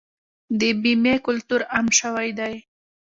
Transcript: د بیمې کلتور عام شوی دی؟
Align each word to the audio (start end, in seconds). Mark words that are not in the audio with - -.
د 0.59 0.61
بیمې 0.81 1.15
کلتور 1.25 1.61
عام 1.73 1.87
شوی 1.99 2.29
دی؟ 2.39 2.55